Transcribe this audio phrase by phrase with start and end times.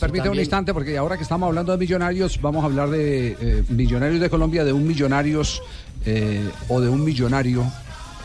[0.00, 3.64] permite un instante, porque ahora que estamos hablando de millonarios, vamos a hablar de eh,
[3.68, 5.62] millonarios de Colombia, de un millonarios
[6.04, 7.64] eh, o de un millonario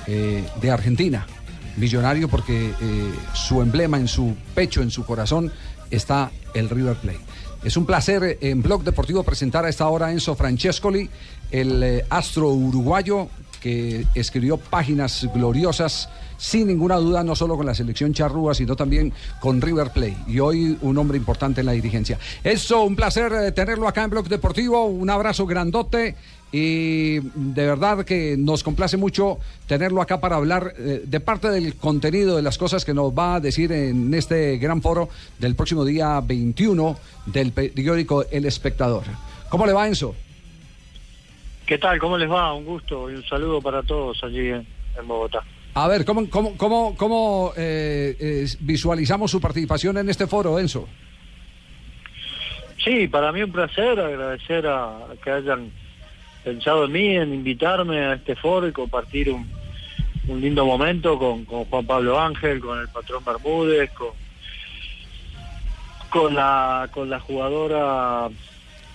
[0.08, 1.28] eh, de Argentina.
[1.78, 2.72] Millonario porque
[3.34, 5.52] su emblema en su pecho, en su corazón,
[5.92, 7.20] está el River Plate.
[7.66, 11.10] Es un placer en Blog Deportivo presentar a esta hora Enzo Francescoli,
[11.52, 13.28] el astro uruguayo
[13.66, 16.08] que escribió páginas gloriosas,
[16.38, 20.16] sin ninguna duda, no solo con la selección charrúa, sino también con River Play.
[20.28, 22.20] Y hoy un hombre importante en la dirigencia.
[22.44, 24.86] Eso, un placer eh, tenerlo acá en Blog Deportivo.
[24.86, 26.14] Un abrazo grandote.
[26.52, 31.74] Y de verdad que nos complace mucho tenerlo acá para hablar eh, de parte del
[31.74, 35.10] contenido, de las cosas que nos va a decir en este gran foro
[35.40, 36.96] del próximo día 21
[37.26, 39.06] del periódico El Espectador.
[39.50, 40.14] ¿Cómo le va, Enzo?
[41.66, 41.98] ¿Qué tal?
[41.98, 42.54] ¿Cómo les va?
[42.54, 44.66] Un gusto y un saludo para todos allí en,
[45.06, 45.44] Bogotá.
[45.74, 50.88] A ver, ¿cómo, cómo, cómo, cómo eh, visualizamos su participación en este foro, Enzo?
[52.84, 55.72] Sí, para mí un placer, agradecer a, que hayan
[56.44, 59.50] pensado en mí, en invitarme a este foro y compartir un,
[60.40, 64.10] lindo momento con, Juan Pablo Ángel, con el patrón Bermúdez, con,
[66.10, 68.30] con, la, con la jugadora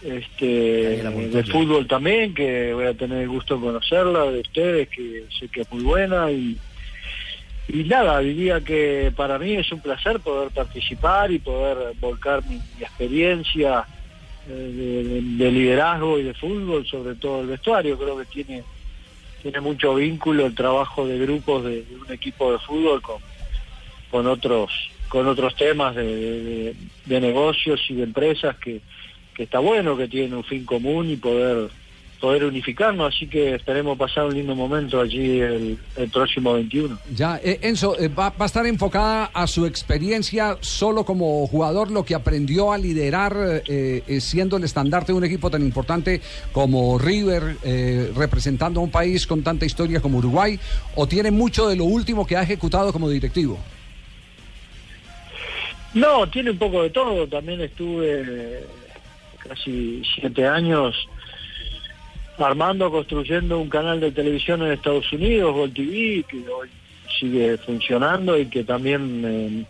[0.03, 5.25] este de fútbol también, que voy a tener el gusto de conocerla, de ustedes, que
[5.39, 6.57] sé que es muy buena y,
[7.69, 12.57] y nada, diría que para mí es un placer poder participar y poder volcar mi,
[12.81, 13.85] experiencia
[14.49, 18.65] eh, de, liderazgo y de fútbol, sobre todo el vestuario, creo que tiene
[19.43, 23.17] tiene mucho vínculo el trabajo de grupos de, un equipo de fútbol con,
[24.11, 24.71] con otros
[25.09, 26.75] con otros temas de
[27.07, 28.81] negocios y de empresas que,
[29.45, 31.71] está bueno, que tiene un fin común y poder
[32.21, 35.79] poder unificarnos, así que esperemos pasar un lindo momento allí el,
[36.13, 36.99] próximo 21.
[37.15, 42.05] Ya, eh, Enzo, eh, va, a estar enfocada a su experiencia solo como jugador, lo
[42.05, 46.21] que aprendió a liderar eh, siendo el estandarte de un equipo tan importante
[46.53, 47.57] como River,
[48.15, 50.61] representando a un país con tanta historia como Uruguay,
[50.97, 53.59] o tiene mucho de lo último que ha ejecutado como directivo.
[55.95, 58.65] No, tiene un poco de todo, también estuve
[59.47, 61.09] casi siete años
[62.39, 66.69] armando, construyendo un canal de televisión en Estados Unidos, Gold TV, que hoy
[67.19, 69.65] sigue funcionando y que también eh,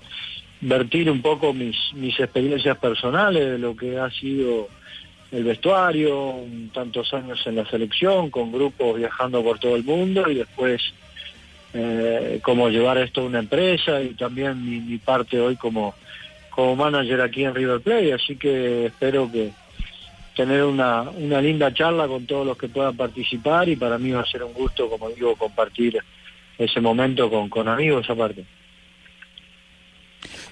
[0.60, 4.68] vertir un poco mis, mis experiencias personales de lo que ha sido
[5.32, 6.34] el vestuario,
[6.72, 10.82] tantos años en la selección, con grupos viajando por todo el mundo y después
[11.72, 15.94] eh, cómo llevar esto a una empresa y también mi, mi parte hoy como,
[16.60, 19.50] como manager aquí en River Plate, así que espero que
[20.36, 24.20] tener una, una linda charla con todos los que puedan participar y para mí va
[24.20, 25.98] a ser un gusto, como digo, compartir
[26.58, 28.44] ese momento con, con amigos aparte.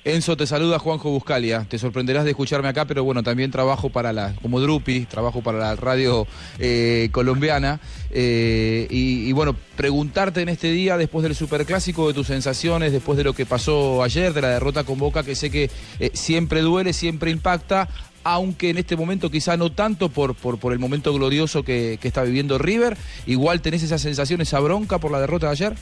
[0.05, 1.67] Enzo, te saluda Juanjo Buscalia.
[1.69, 5.59] Te sorprenderás de escucharme acá, pero bueno, también trabajo para la, como Drupi, trabajo para
[5.59, 6.27] la radio
[6.59, 7.81] eh, colombiana.
[8.11, 13.25] Eh, y, bueno, preguntarte en este día, después del superclásico, de tus sensaciones, después de
[13.25, 15.71] lo que pasó ayer, de la derrota con Boca, que sé que
[16.01, 17.89] eh, siempre duele, siempre impacta
[18.25, 22.59] aunque en este momento quizá no tanto por, por, el momento glorioso que, está viviendo
[22.59, 22.97] River.
[23.27, 25.75] Igual tenés esa sensación, esa bronca por la derrota de ayer.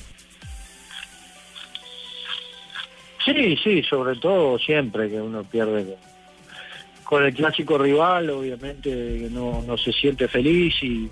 [3.27, 5.97] Sí, sí, sobre todo siempre que uno pierde
[7.05, 11.11] con, el clásico rival, obviamente no, no se siente feliz y,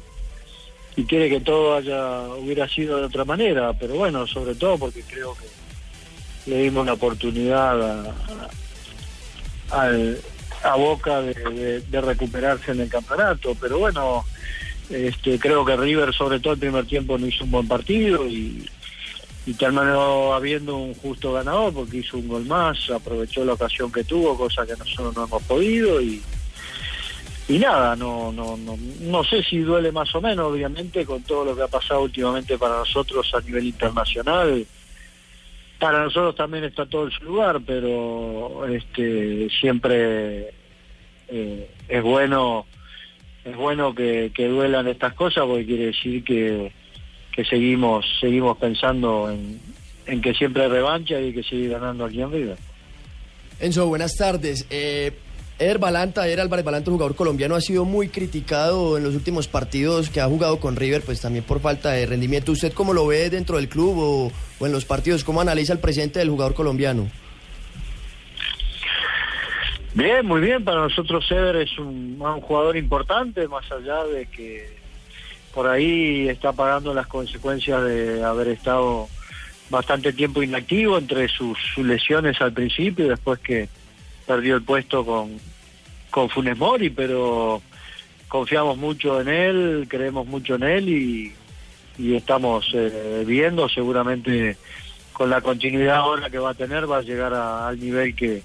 [0.96, 5.02] y quiere que todo haya hubiera sido de otra manera, pero bueno, sobre todo porque
[5.02, 8.14] creo que le dimos la oportunidad
[9.70, 10.18] al
[10.64, 13.54] a boca de, recuperarse en el campeonato.
[13.60, 14.24] Pero bueno,
[14.90, 18.68] este, creo que River, sobre todo el primer tiempo, no hizo un buen partido y,
[19.46, 24.04] y terminó habiendo un justo ganador porque hizo un gol más, aprovechó la ocasión que
[24.04, 26.22] tuvo, cosa que nosotros no hemos podido y,
[27.48, 31.44] y nada, no, no, no, no sé si duele más o menos, obviamente, con todo
[31.44, 34.66] lo que ha pasado últimamente para nosotros a nivel internacional.
[35.78, 40.54] Para nosotros también está todo en su lugar, pero este siempre
[41.28, 42.64] eh, es bueno
[43.44, 46.72] es bueno que, duelan estas cosas porque quiere decir que,
[47.34, 49.60] que seguimos seguimos pensando en,
[50.06, 52.56] en que siempre hay revancha y que seguir ganando aquí en River.
[53.60, 54.66] Enzo, buenas tardes.
[54.70, 55.12] Eh,
[55.58, 60.10] Eder Balanta, Eder Álvarez Balanta, jugador colombiano, ha sido muy criticado en los últimos partidos
[60.10, 62.50] que ha jugado con River, pues también por falta de rendimiento.
[62.50, 65.22] ¿Usted cómo lo ve dentro del club o, en los partidos?
[65.22, 67.08] ¿Cómo analiza el presente del jugador colombiano?
[69.94, 70.64] Bien, muy bien.
[70.64, 74.83] Para nosotros Eder es un, un jugador importante, más allá de que
[75.54, 79.08] por ahí está pagando las consecuencias de haber estado
[79.70, 83.68] bastante tiempo inactivo entre sus lesiones al principio y después que
[84.26, 85.38] perdió el puesto con,
[86.10, 87.62] con Funes Mori, pero
[88.26, 91.32] confiamos mucho en él, creemos mucho en él y,
[91.98, 93.68] y estamos eh, viendo.
[93.68, 94.56] Seguramente
[95.12, 98.42] con la continuidad ahora que va a tener va a llegar al nivel que,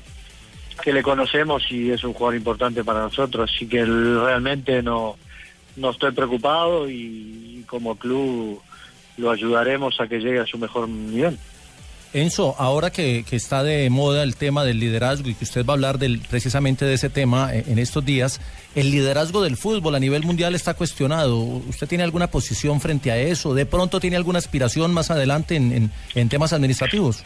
[0.83, 5.17] que le conocemos y es un jugador importante para nosotros, así que realmente no,
[5.79, 8.61] no estoy preocupado y, como club
[9.17, 11.37] lo ayudaremos a que llegue a su mejor nivel.
[12.13, 15.73] Enzo, ahora que, que, está de moda el tema del liderazgo y que usted va
[15.73, 18.41] a hablar del, precisamente de ese tema en, estos días,
[18.73, 21.37] el liderazgo del fútbol a nivel mundial está cuestionado.
[21.37, 23.53] ¿Usted tiene alguna posición frente a eso?
[23.53, 27.23] ¿De pronto tiene alguna aspiración más adelante en, en temas administrativos?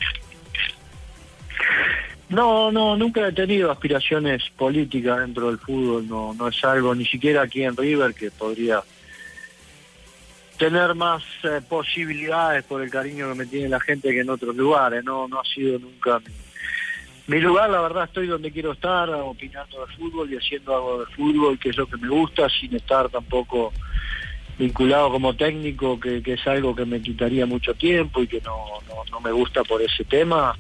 [2.34, 7.06] No, no, nunca he tenido aspiraciones políticas dentro del fútbol, no, no es algo, ni
[7.06, 8.82] siquiera aquí en River, que podría
[10.58, 14.56] tener más eh, posibilidades por el cariño que me tiene la gente que en otros
[14.56, 16.20] lugares, no, no ha sido nunca
[17.28, 21.06] mi, lugar, la verdad estoy donde quiero estar, opinando de fútbol y haciendo algo de
[21.14, 23.72] fútbol, que es lo que me gusta, sin estar tampoco
[24.58, 28.58] vinculado como técnico, que, que es algo que me quitaría mucho tiempo y que no,
[28.88, 30.58] no, no me gusta por ese tema.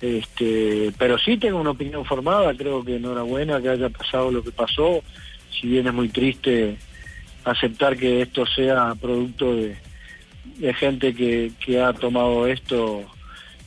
[0.00, 4.52] Este, pero sí tengo una opinión formada, creo que enhorabuena que haya pasado lo que
[4.52, 5.02] pasó,
[5.50, 6.76] si bien es muy triste
[7.44, 9.76] aceptar que esto sea producto de,
[10.74, 13.02] gente que, que ha tomado esto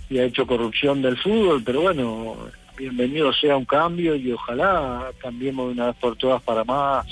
[0.09, 2.37] y ha hecho corrupción del fútbol, pero bueno,
[2.77, 7.05] bienvenido sea un cambio y ojalá cambiemos de una vez por todas para más,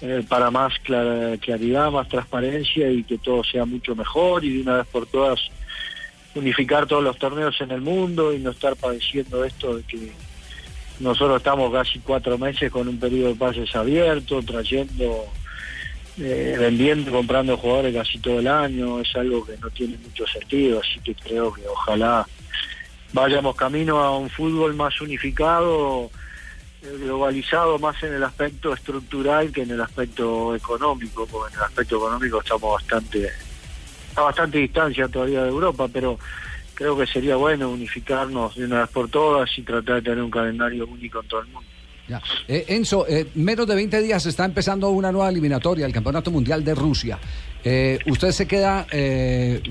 [0.00, 4.78] eh, para más claridad, más transparencia y que todo sea mucho mejor y de una
[4.78, 5.38] vez por todas
[6.34, 10.12] unificar todos los torneos en el mundo y no estar padeciendo esto de que
[11.00, 15.24] nosotros estamos casi cuatro meses con un periodo de pases abierto, trayendo,
[16.18, 20.80] eh, vendiendo, comprando jugadores casi todo el año, es algo que no tiene mucho sentido,
[20.80, 22.26] así que creo que ojalá
[23.12, 26.10] vayamos camino a un fútbol más unificado,
[26.82, 31.64] eh, globalizado más en el aspecto estructural que en el aspecto económico, porque en el
[31.64, 33.30] aspecto económico estamos bastante
[34.16, 36.18] a bastante distancia todavía de Europa, pero
[36.74, 40.30] creo que sería bueno unificarnos de una vez por todas y tratar de tener un
[40.30, 41.68] calendario único en todo el mundo.
[42.48, 46.64] Eh, Enzo, eh, menos de 20 días está empezando una nueva eliminatoria, el Campeonato Mundial
[46.64, 47.18] de Rusia.
[47.62, 48.86] Eh, ¿Usted se queda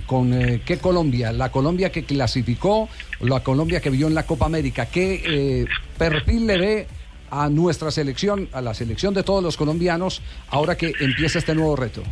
[0.06, 1.32] con qué Colombia?
[1.32, 2.88] ¿La Colombia que clasificó
[3.22, 4.86] la Colombia que vio en la Copa América?
[4.86, 5.66] ¿Qué
[5.98, 6.88] perfil le ve
[7.32, 11.76] a nuestra selección, a la selección de todos los colombianos, ahora que empieza este nuevo
[11.76, 12.04] reto?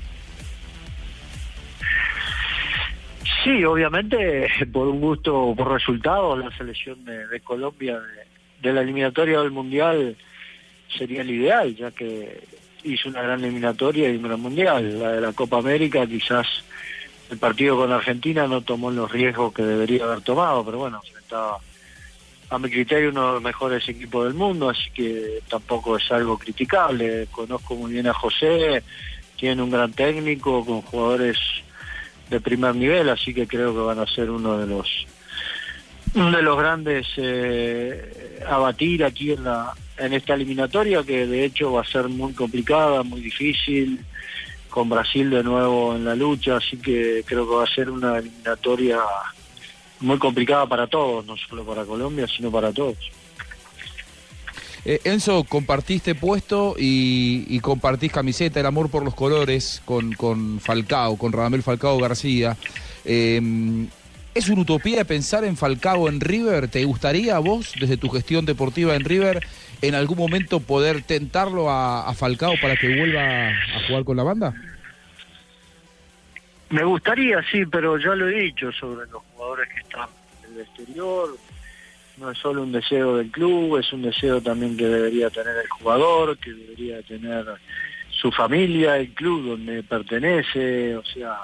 [3.47, 7.97] Sí, obviamente por un gusto, por resultados, la selección de, Colombia
[8.61, 10.17] de, la eliminatoria del Mundial
[10.97, 12.44] sería el ideal, ya que
[12.83, 14.99] hizo una gran eliminatoria y un gran Mundial.
[14.99, 16.45] La de la Copa América quizás
[17.31, 21.57] el partido con Argentina no tomó los riesgos que debería haber tomado, pero bueno, estaba
[22.49, 26.38] a mi criterio uno de los mejores equipos del mundo, así que tampoco es algo
[26.38, 27.29] criticable.
[27.31, 28.83] Conozco muy bien a José,
[29.38, 31.38] tiene un gran técnico con jugadores
[32.29, 35.06] de primer nivel, así que creo que van a ser uno de los
[36.15, 41.45] uno de los grandes eh, a batir aquí en la en esta eliminatoria que de
[41.45, 44.00] hecho va a ser muy complicada, muy difícil,
[44.69, 48.19] con Brasil de nuevo en la lucha, así que creo que va a ser una
[48.19, 49.00] eliminatoria
[50.00, 52.97] muy complicada para todos, no solo para Colombia, sino para todos.
[54.89, 61.17] Eh, Enzo, compartiste puesto y, compartís camiseta, el amor por los colores con, con Falcao,
[61.17, 62.56] con Radamel Falcao García.
[63.03, 63.41] Eh,
[64.33, 66.69] ¿Es una utopía pensar en Falcao en River?
[66.69, 69.45] ¿Te gustaría a vos, desde tu gestión deportiva en River,
[69.81, 74.53] en algún momento poder tentarlo a Falcao para que vuelva a jugar con la banda?
[76.69, 80.07] Me gustaría, sí, pero ya lo he dicho sobre los jugadores que están
[80.47, 81.37] en el exterior,
[82.18, 85.69] no es solo un deseo del club, es un deseo también que debería tener el
[85.69, 87.45] jugador, que debería tener
[88.09, 91.38] su familia, el club donde pertenece, o sea,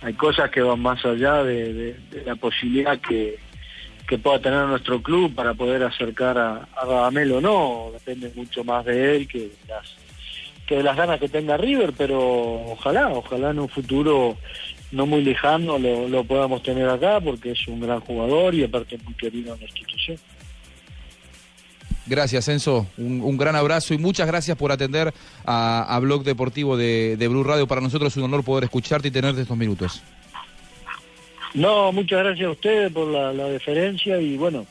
[0.00, 3.38] hay cosas que van más allá de, la posibilidad que,
[4.06, 8.84] que, pueda tener nuestro club para poder acercar a, a o no, depende mucho más
[8.84, 9.96] de él que las
[10.66, 14.36] que de las ganas que tenga River, pero ojalá, ojalá en un futuro
[14.92, 19.14] no muy lejano lo, podamos tener acá porque es un gran jugador y aparte muy
[19.14, 20.18] querido en la institución.
[22.06, 22.86] Gracias, Enzo.
[22.98, 25.12] Un, gran abrazo y muchas gracias por atender
[25.44, 27.66] a, Blog Deportivo de, de Blue Radio.
[27.66, 30.02] Para nosotros es un honor poder escucharte y tenerte estos minutos.
[31.54, 34.66] No, muchas gracias a ustedes por la, deferencia y bueno,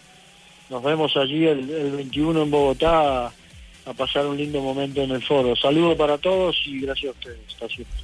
[0.70, 5.24] nos vemos allí el, el 21 en Bogotá a, pasar un lindo momento en el
[5.24, 5.56] foro.
[5.56, 8.02] Saludos para todos y gracias a ustedes.